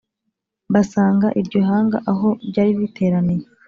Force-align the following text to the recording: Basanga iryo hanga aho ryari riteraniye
Basanga 0.73 1.27
iryo 1.41 1.59
hanga 1.69 1.97
aho 2.11 2.27
ryari 2.47 2.71
riteraniye 2.81 3.45